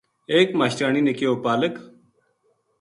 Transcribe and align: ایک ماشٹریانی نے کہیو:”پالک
ایک 0.33 0.47
ماشٹریانی 0.59 1.01
نے 1.05 1.13
کہیو:”پالک 1.17 1.73